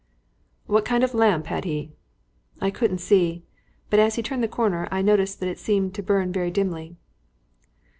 [0.65, 1.91] "What kind of lamp had he?"
[2.59, 3.43] "I couldn't see;
[3.91, 6.95] but, as he turned the corner, I noticed that it seemed to burn very dimly."